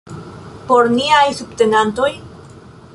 [0.69, 2.11] Por niaj subtenantoj?